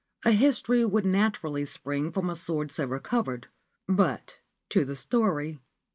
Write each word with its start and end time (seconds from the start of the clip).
A 0.25 0.31
history 0.31 0.83
would 0.83 1.05
naturally 1.05 1.63
spring 1.63 2.11
from 2.11 2.27
a 2.27 2.35
sword 2.35 2.71
so 2.71 2.85
recovered. 2.87 3.49
But 3.87 4.39
to 4.69 4.83
the 4.83 4.95
story. 4.95 5.59